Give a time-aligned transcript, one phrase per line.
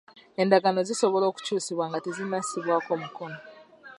[0.41, 3.37] Endagaano zisobola okukyusibwa nga tezinnassibwako mukono.